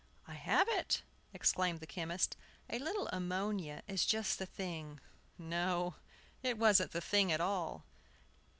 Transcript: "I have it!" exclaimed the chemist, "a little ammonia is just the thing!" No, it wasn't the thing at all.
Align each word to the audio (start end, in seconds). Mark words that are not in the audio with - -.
"I 0.27 0.33
have 0.33 0.67
it!" 0.67 1.03
exclaimed 1.31 1.79
the 1.79 1.85
chemist, 1.85 2.35
"a 2.71 2.79
little 2.79 3.07
ammonia 3.09 3.83
is 3.87 4.03
just 4.03 4.39
the 4.39 4.47
thing!" 4.47 4.99
No, 5.37 5.93
it 6.41 6.57
wasn't 6.57 6.89
the 6.89 7.01
thing 7.01 7.31
at 7.31 7.39
all. 7.39 7.83